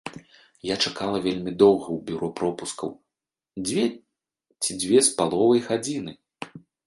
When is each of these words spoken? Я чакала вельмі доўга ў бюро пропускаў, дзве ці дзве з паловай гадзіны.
Я 0.67 0.75
чакала 0.85 1.17
вельмі 1.25 1.51
доўга 1.61 1.83
ў 1.83 1.99
бюро 2.07 2.29
пропускаў, 2.39 2.89
дзве 3.67 3.85
ці 4.61 4.71
дзве 4.85 4.99
з 5.11 5.15
паловай 5.19 5.61
гадзіны. 5.69 6.11